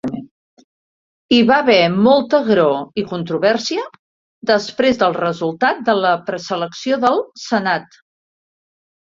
[1.35, 3.83] Hi va haver molta agror i controvèrsia
[4.53, 8.03] després del resultat de la preselecció del Senat.